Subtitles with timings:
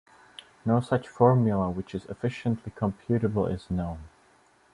[0.65, 3.99] No such formula which is efficiently computable is known.